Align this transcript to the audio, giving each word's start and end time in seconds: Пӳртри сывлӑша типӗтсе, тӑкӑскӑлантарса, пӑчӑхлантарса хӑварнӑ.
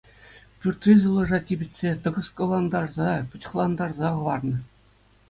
Пӳртри 0.59 0.93
сывлӑша 1.01 1.39
типӗтсе, 1.47 1.89
тӑкӑскӑлантарса, 2.03 3.09
пӑчӑхлантарса 3.29 4.07
хӑварнӑ. 4.15 4.57